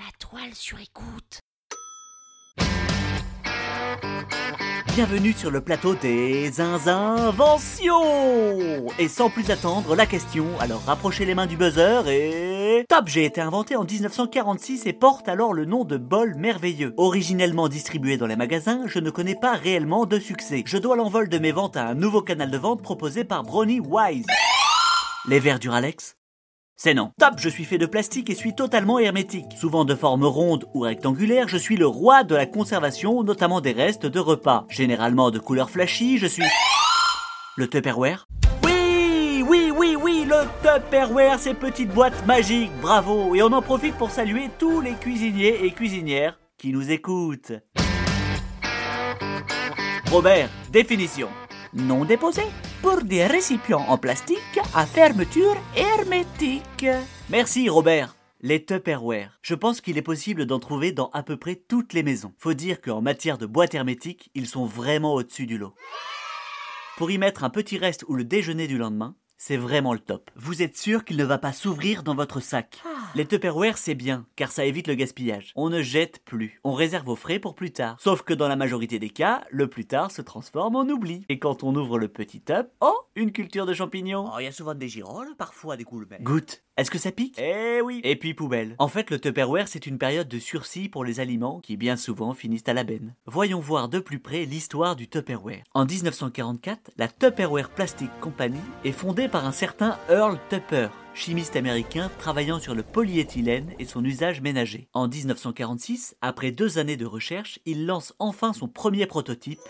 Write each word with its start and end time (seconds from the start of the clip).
La 0.00 0.06
toile 0.18 0.54
sur 0.54 0.78
écoute. 0.80 1.40
Bienvenue 4.94 5.34
sur 5.34 5.50
le 5.50 5.60
plateau 5.60 5.94
des 5.94 6.58
inventions 6.62 8.00
Et 8.98 9.08
sans 9.08 9.28
plus 9.28 9.50
attendre, 9.50 9.94
la 9.94 10.06
question, 10.06 10.46
alors 10.58 10.82
rapprochez 10.86 11.26
les 11.26 11.34
mains 11.34 11.46
du 11.46 11.58
buzzer 11.58 12.08
et... 12.08 12.86
Top 12.88 13.08
J'ai 13.08 13.26
été 13.26 13.42
inventé 13.42 13.76
en 13.76 13.84
1946 13.84 14.86
et 14.86 14.94
porte 14.94 15.28
alors 15.28 15.52
le 15.52 15.66
nom 15.66 15.84
de 15.84 15.98
bol 15.98 16.34
merveilleux. 16.34 16.94
Originellement 16.96 17.68
distribué 17.68 18.16
dans 18.16 18.26
les 18.26 18.36
magasins, 18.36 18.84
je 18.86 19.00
ne 19.00 19.10
connais 19.10 19.36
pas 19.38 19.52
réellement 19.52 20.06
de 20.06 20.18
succès. 20.18 20.62
Je 20.64 20.78
dois 20.78 20.96
l'envol 20.96 21.28
de 21.28 21.38
mes 21.38 21.52
ventes 21.52 21.76
à 21.76 21.86
un 21.86 21.94
nouveau 21.94 22.22
canal 22.22 22.50
de 22.50 22.56
vente 22.56 22.80
proposé 22.82 23.24
par 23.24 23.42
Brownie 23.42 23.80
Wise. 23.80 24.24
Les 25.28 25.40
verres 25.40 25.58
Duralex 25.58 26.16
c'est 26.82 26.94
non. 26.94 27.12
Top, 27.18 27.34
je 27.36 27.50
suis 27.50 27.66
fait 27.66 27.76
de 27.76 27.84
plastique 27.84 28.30
et 28.30 28.34
suis 28.34 28.54
totalement 28.54 28.98
hermétique. 28.98 29.52
Souvent 29.54 29.84
de 29.84 29.94
forme 29.94 30.24
ronde 30.24 30.64
ou 30.72 30.80
rectangulaire, 30.80 31.46
je 31.46 31.58
suis 31.58 31.76
le 31.76 31.86
roi 31.86 32.24
de 32.24 32.34
la 32.34 32.46
conservation, 32.46 33.22
notamment 33.22 33.60
des 33.60 33.72
restes 33.72 34.06
de 34.06 34.18
repas. 34.18 34.64
Généralement 34.70 35.30
de 35.30 35.38
couleur 35.38 35.68
flashy, 35.68 36.16
je 36.16 36.26
suis... 36.26 36.42
Le 37.58 37.68
Tupperware 37.68 38.26
Oui, 38.64 39.44
oui, 39.46 39.70
oui, 39.76 39.94
oui, 39.94 40.26
le 40.26 40.46
Tupperware, 40.62 41.38
ces 41.38 41.52
petites 41.52 41.90
boîtes 41.90 42.24
magiques, 42.24 42.72
bravo 42.80 43.34
Et 43.34 43.42
on 43.42 43.52
en 43.52 43.60
profite 43.60 43.96
pour 43.96 44.10
saluer 44.10 44.48
tous 44.58 44.80
les 44.80 44.94
cuisiniers 44.94 45.62
et 45.62 45.72
cuisinières 45.72 46.38
qui 46.56 46.72
nous 46.72 46.90
écoutent. 46.90 47.52
Robert, 50.10 50.48
définition. 50.72 51.28
Non 51.74 52.06
déposé 52.06 52.44
pour 52.82 53.02
des 53.02 53.26
récipients 53.26 53.84
en 53.88 53.98
plastique 53.98 54.58
à 54.74 54.86
fermeture 54.86 55.56
hermétique. 55.76 56.86
Merci 57.28 57.68
Robert. 57.68 58.16
Les 58.42 58.64
Tupperware. 58.64 59.38
Je 59.42 59.54
pense 59.54 59.82
qu'il 59.82 59.98
est 59.98 60.02
possible 60.02 60.46
d'en 60.46 60.58
trouver 60.58 60.92
dans 60.92 61.10
à 61.10 61.22
peu 61.22 61.36
près 61.36 61.56
toutes 61.56 61.92
les 61.92 62.02
maisons. 62.02 62.32
Faut 62.38 62.54
dire 62.54 62.80
qu'en 62.80 63.02
matière 63.02 63.36
de 63.36 63.44
boîte 63.44 63.74
hermétique, 63.74 64.30
ils 64.34 64.46
sont 64.46 64.64
vraiment 64.64 65.12
au-dessus 65.14 65.46
du 65.46 65.58
lot. 65.58 65.74
Pour 66.96 67.10
y 67.10 67.18
mettre 67.18 67.44
un 67.44 67.50
petit 67.50 67.76
reste 67.76 68.04
ou 68.08 68.14
le 68.14 68.24
déjeuner 68.24 68.66
du 68.66 68.78
lendemain, 68.78 69.14
c'est 69.36 69.58
vraiment 69.58 69.92
le 69.92 69.98
top. 69.98 70.30
Vous 70.36 70.62
êtes 70.62 70.76
sûr 70.76 71.04
qu'il 71.04 71.16
ne 71.18 71.24
va 71.24 71.38
pas 71.38 71.52
s'ouvrir 71.52 72.02
dans 72.02 72.14
votre 72.14 72.40
sac? 72.40 72.80
Les 73.16 73.26
Tupperware, 73.26 73.76
c'est 73.76 73.96
bien, 73.96 74.24
car 74.36 74.52
ça 74.52 74.64
évite 74.64 74.86
le 74.86 74.94
gaspillage. 74.94 75.52
On 75.56 75.68
ne 75.68 75.82
jette 75.82 76.20
plus. 76.24 76.60
On 76.62 76.72
réserve 76.72 77.06
vos 77.06 77.16
frais 77.16 77.40
pour 77.40 77.56
plus 77.56 77.72
tard. 77.72 77.96
Sauf 77.98 78.22
que 78.22 78.32
dans 78.32 78.46
la 78.46 78.54
majorité 78.54 79.00
des 79.00 79.10
cas, 79.10 79.42
le 79.50 79.66
plus 79.66 79.84
tard 79.84 80.12
se 80.12 80.22
transforme 80.22 80.76
en 80.76 80.82
oubli. 80.82 81.24
Et 81.28 81.40
quand 81.40 81.64
on 81.64 81.74
ouvre 81.74 81.98
le 81.98 82.06
petit 82.06 82.40
top, 82.40 82.68
oh, 82.80 82.94
une 83.20 83.32
culture 83.32 83.66
de 83.66 83.74
champignons. 83.74 84.30
Oh, 84.32 84.38
il 84.40 84.44
y 84.44 84.48
a 84.48 84.52
souvent 84.52 84.74
des 84.74 84.88
girolles, 84.88 85.34
parfois 85.36 85.76
des 85.76 85.84
coulbères. 85.84 86.22
Goûte. 86.22 86.62
Est-ce 86.76 86.90
que 86.90 86.98
ça 86.98 87.12
pique? 87.12 87.38
Eh 87.38 87.82
oui. 87.82 88.00
Et 88.02 88.16
puis 88.16 88.32
poubelle. 88.32 88.74
En 88.78 88.88
fait, 88.88 89.10
le 89.10 89.20
Tupperware, 89.20 89.68
c'est 89.68 89.86
une 89.86 89.98
période 89.98 90.28
de 90.28 90.38
sursis 90.38 90.88
pour 90.88 91.04
les 91.04 91.20
aliments 91.20 91.60
qui 91.60 91.76
bien 91.76 91.96
souvent 91.96 92.32
finissent 92.32 92.68
à 92.68 92.72
la 92.72 92.82
benne. 92.82 93.14
Voyons 93.26 93.60
voir 93.60 93.90
de 93.90 93.98
plus 93.98 94.20
près 94.20 94.46
l'histoire 94.46 94.96
du 94.96 95.06
Tupperware. 95.06 95.62
En 95.74 95.84
1944, 95.84 96.92
la 96.96 97.08
Tupperware 97.08 97.68
Plastic 97.68 98.08
Company 98.20 98.60
est 98.84 98.92
fondée 98.92 99.28
par 99.28 99.46
un 99.46 99.52
certain 99.52 99.98
Earl 100.08 100.38
Tupper, 100.48 100.88
chimiste 101.12 101.56
américain 101.56 102.10
travaillant 102.18 102.58
sur 102.58 102.74
le 102.74 102.82
polyéthylène 102.82 103.74
et 103.78 103.84
son 103.84 104.02
usage 104.02 104.40
ménager. 104.40 104.88
En 104.94 105.08
1946, 105.08 106.16
après 106.22 106.52
deux 106.52 106.78
années 106.78 106.96
de 106.96 107.04
recherche, 107.06 107.58
il 107.66 107.84
lance 107.84 108.14
enfin 108.18 108.54
son 108.54 108.68
premier 108.68 109.04
prototype, 109.04 109.60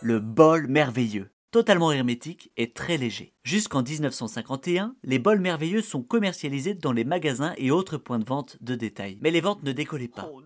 le 0.00 0.20
bol 0.20 0.68
merveilleux 0.68 1.33
totalement 1.54 1.92
hermétique 1.92 2.50
et 2.56 2.72
très 2.72 2.96
léger. 2.96 3.32
Jusqu'en 3.44 3.84
1951, 3.84 4.96
les 5.04 5.20
bols 5.20 5.38
merveilleux 5.38 5.82
sont 5.82 6.02
commercialisés 6.02 6.74
dans 6.74 6.90
les 6.90 7.04
magasins 7.04 7.54
et 7.58 7.70
autres 7.70 7.96
points 7.96 8.18
de 8.18 8.24
vente 8.24 8.56
de 8.60 8.74
détail. 8.74 9.18
Mais 9.20 9.30
les 9.30 9.40
ventes 9.40 9.62
ne 9.62 9.70
décollaient 9.70 10.08
pas. 10.08 10.28
Oh 10.32 10.42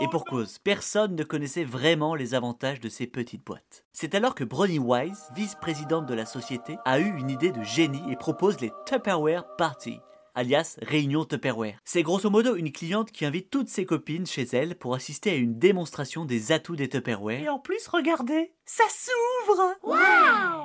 Et 0.00 0.08
pour 0.08 0.24
cause, 0.24 0.58
personne 0.58 1.14
ne 1.14 1.22
connaissait 1.22 1.62
vraiment 1.62 2.16
les 2.16 2.34
avantages 2.34 2.80
de 2.80 2.88
ces 2.88 3.06
petites 3.06 3.46
boîtes. 3.46 3.84
C'est 3.92 4.16
alors 4.16 4.34
que 4.34 4.42
Bronnie 4.42 4.80
Wise, 4.80 5.28
vice-présidente 5.36 6.06
de 6.06 6.14
la 6.14 6.26
société, 6.26 6.78
a 6.84 6.98
eu 6.98 7.16
une 7.16 7.30
idée 7.30 7.52
de 7.52 7.62
génie 7.62 8.02
et 8.10 8.16
propose 8.16 8.60
les 8.60 8.72
Tupperware 8.86 9.44
Party 9.56 10.00
alias 10.34 10.76
Réunion 10.82 11.24
Tupperware. 11.24 11.78
C'est 11.84 12.02
grosso 12.02 12.30
modo 12.30 12.56
une 12.56 12.72
cliente 12.72 13.10
qui 13.10 13.24
invite 13.24 13.50
toutes 13.50 13.68
ses 13.68 13.84
copines 13.84 14.26
chez 14.26 14.44
elle 14.52 14.76
pour 14.76 14.94
assister 14.94 15.30
à 15.30 15.36
une 15.36 15.58
démonstration 15.58 16.24
des 16.24 16.52
atouts 16.52 16.76
des 16.76 16.88
Tupperware. 16.88 17.42
Et 17.42 17.48
en 17.48 17.58
plus, 17.58 17.86
regardez, 17.88 18.52
ça 18.64 18.84
s'ouvre 18.88 19.76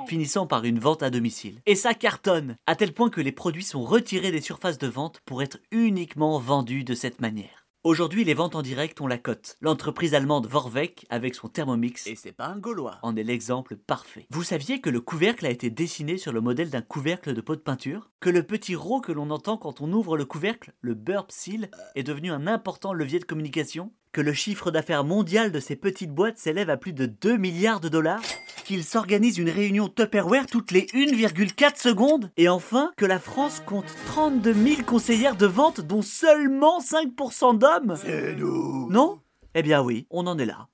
finissant 0.06 0.46
par 0.46 0.64
une 0.64 0.78
vente 0.78 1.02
à 1.02 1.10
domicile. 1.10 1.60
Et 1.66 1.74
ça 1.74 1.94
cartonne, 1.94 2.56
à 2.66 2.76
tel 2.76 2.92
point 2.92 3.10
que 3.10 3.20
les 3.20 3.32
produits 3.32 3.64
sont 3.64 3.82
retirés 3.82 4.30
des 4.30 4.40
surfaces 4.40 4.78
de 4.78 4.88
vente 4.88 5.20
pour 5.24 5.42
être 5.42 5.58
uniquement 5.70 6.38
vendus 6.38 6.84
de 6.84 6.94
cette 6.94 7.20
manière. 7.20 7.63
Aujourd'hui, 7.84 8.24
les 8.24 8.32
ventes 8.32 8.54
en 8.54 8.62
direct 8.62 8.98
ont 9.02 9.06
la 9.06 9.18
cote. 9.18 9.58
L'entreprise 9.60 10.14
allemande 10.14 10.46
Vorwerk, 10.46 11.04
avec 11.10 11.34
son 11.34 11.48
Thermomix, 11.48 12.06
Et 12.06 12.16
c'est 12.16 12.32
pas 12.32 12.46
un 12.46 12.58
Gaulois. 12.58 12.98
en 13.02 13.14
est 13.14 13.22
l'exemple 13.22 13.76
parfait. 13.76 14.26
Vous 14.30 14.42
saviez 14.42 14.80
que 14.80 14.88
le 14.88 15.02
couvercle 15.02 15.44
a 15.44 15.50
été 15.50 15.68
dessiné 15.68 16.16
sur 16.16 16.32
le 16.32 16.40
modèle 16.40 16.70
d'un 16.70 16.80
couvercle 16.80 17.34
de 17.34 17.42
pot 17.42 17.56
de 17.56 17.60
peinture? 17.60 18.10
Que 18.20 18.30
le 18.30 18.42
petit 18.42 18.74
rot 18.74 19.02
que 19.02 19.12
l'on 19.12 19.28
entend 19.28 19.58
quand 19.58 19.82
on 19.82 19.92
ouvre 19.92 20.16
le 20.16 20.24
couvercle, 20.24 20.72
le 20.80 20.94
burp 20.94 21.30
seal, 21.30 21.68
est 21.94 22.04
devenu 22.04 22.30
un 22.32 22.46
important 22.46 22.94
levier 22.94 23.18
de 23.18 23.26
communication? 23.26 23.92
Que 24.12 24.22
le 24.22 24.32
chiffre 24.32 24.70
d'affaires 24.70 25.04
mondial 25.04 25.52
de 25.52 25.60
ces 25.60 25.76
petites 25.76 26.14
boîtes 26.14 26.38
s'élève 26.38 26.70
à 26.70 26.78
plus 26.78 26.94
de 26.94 27.04
2 27.04 27.36
milliards 27.36 27.80
de 27.80 27.90
dollars? 27.90 28.22
Qu'il 28.64 28.82
s'organise 28.82 29.36
une 29.36 29.50
réunion 29.50 29.88
Tupperware 29.88 30.46
toutes 30.46 30.70
les 30.70 30.86
1,4 30.86 31.76
secondes. 31.76 32.30
Et 32.38 32.48
enfin, 32.48 32.92
que 32.96 33.04
la 33.04 33.18
France 33.18 33.62
compte 33.64 33.94
32 34.06 34.54
000 34.54 34.82
conseillères 34.86 35.36
de 35.36 35.44
vente 35.44 35.82
dont 35.82 36.00
seulement 36.00 36.80
5% 36.80 37.58
d'hommes. 37.58 37.96
C'est 38.00 38.34
nous. 38.36 38.88
Non? 38.90 39.18
Eh 39.54 39.62
bien 39.62 39.82
oui, 39.82 40.06
on 40.10 40.26
en 40.26 40.38
est 40.38 40.46
là. 40.46 40.68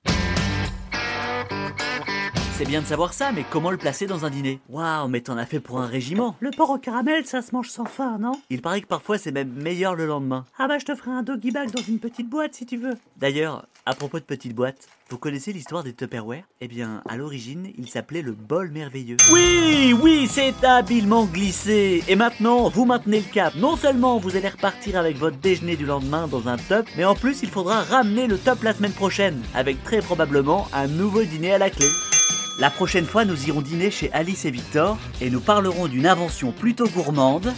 C'est 2.61 2.67
bien 2.67 2.81
de 2.81 2.85
savoir 2.85 3.11
ça, 3.11 3.31
mais 3.31 3.43
comment 3.49 3.71
le 3.71 3.77
placer 3.77 4.05
dans 4.05 4.23
un 4.23 4.29
dîner? 4.29 4.59
Waouh, 4.69 5.07
mais 5.07 5.21
t'en 5.21 5.35
as 5.35 5.47
fait 5.47 5.59
pour 5.59 5.81
un 5.81 5.87
régiment 5.87 6.35
Le 6.41 6.51
porc 6.51 6.69
au 6.69 6.77
caramel, 6.77 7.25
ça 7.25 7.41
se 7.41 7.55
mange 7.55 7.69
sans 7.69 7.85
faim, 7.85 8.19
non? 8.19 8.33
Il 8.51 8.61
paraît 8.61 8.81
que 8.81 8.87
parfois 8.87 9.17
c'est 9.17 9.31
même 9.31 9.51
meilleur 9.51 9.95
le 9.95 10.05
lendemain. 10.05 10.45
Ah 10.59 10.67
bah 10.67 10.77
je 10.77 10.85
te 10.85 10.93
ferai 10.93 11.09
un 11.09 11.23
doggy 11.23 11.49
bag 11.49 11.71
dans 11.71 11.81
une 11.81 11.97
petite 11.97 12.29
boîte 12.29 12.53
si 12.53 12.67
tu 12.67 12.77
veux. 12.77 12.93
D'ailleurs, 13.17 13.65
à 13.87 13.95
propos 13.95 14.19
de 14.19 14.25
petites 14.25 14.53
boîtes, 14.53 14.87
vous 15.09 15.17
connaissez 15.17 15.53
l'histoire 15.53 15.83
des 15.83 15.93
Tupperware? 15.93 16.43
Eh 16.61 16.67
bien, 16.67 17.01
à 17.09 17.17
l'origine, 17.17 17.71
il 17.79 17.89
s'appelait 17.89 18.21
le 18.21 18.33
bol 18.33 18.69
merveilleux. 18.69 19.17
Oui, 19.33 19.95
oui, 19.99 20.27
c'est 20.29 20.63
habilement 20.63 21.25
glissé. 21.25 22.03
Et 22.07 22.15
maintenant, 22.15 22.69
vous 22.69 22.85
maintenez 22.85 23.21
le 23.21 23.33
cap. 23.33 23.55
Non 23.55 23.75
seulement 23.75 24.19
vous 24.19 24.35
allez 24.35 24.49
repartir 24.49 24.99
avec 24.99 25.17
votre 25.17 25.37
déjeuner 25.37 25.77
du 25.77 25.87
lendemain 25.87 26.27
dans 26.27 26.47
un 26.47 26.57
top, 26.57 26.85
mais 26.95 27.05
en 27.05 27.15
plus, 27.15 27.41
il 27.41 27.49
faudra 27.49 27.81
ramener 27.81 28.27
le 28.27 28.37
top 28.37 28.61
la 28.61 28.75
semaine 28.75 28.93
prochaine, 28.93 29.41
avec 29.55 29.83
très 29.83 30.01
probablement 30.03 30.67
un 30.73 30.85
nouveau 30.85 31.23
dîner 31.23 31.53
à 31.53 31.57
la 31.57 31.71
clé. 31.71 31.87
La 32.61 32.69
prochaine 32.69 33.07
fois, 33.07 33.25
nous 33.25 33.47
irons 33.47 33.63
dîner 33.63 33.89
chez 33.89 34.11
Alice 34.13 34.45
et 34.45 34.51
Victor 34.51 34.95
et 35.19 35.31
nous 35.31 35.41
parlerons 35.41 35.87
d'une 35.87 36.05
invention 36.05 36.51
plutôt 36.51 36.87
gourmande, 36.87 37.51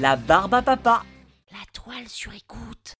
la 0.00 0.16
barbe 0.16 0.54
à 0.54 0.62
papa. 0.62 1.02
La 1.50 1.58
toile 1.74 2.08
sur 2.08 2.32
écoute. 2.32 2.94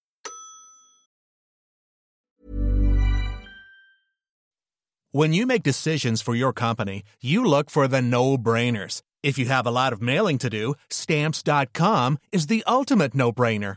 When 5.10 5.32
you 5.32 5.46
make 5.46 5.62
decisions 5.62 6.20
for 6.22 6.34
your 6.34 6.52
company, 6.52 7.02
you 7.22 7.42
look 7.42 7.70
for 7.70 7.88
the 7.88 8.02
no 8.02 8.36
brainers. 8.36 9.00
If 9.22 9.38
you 9.38 9.46
have 9.46 9.66
a 9.66 9.70
lot 9.70 9.94
of 9.94 10.02
mailing 10.02 10.36
to 10.36 10.50
do, 10.50 10.74
stamps.com 10.90 12.18
is 12.30 12.48
the 12.48 12.62
ultimate 12.66 13.14
no 13.14 13.32
brainer. 13.32 13.76